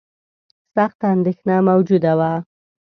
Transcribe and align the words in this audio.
سخته 0.75 1.05
اندېښنه 1.15 1.55
موجوده 1.69 2.13
وه. 2.19 2.31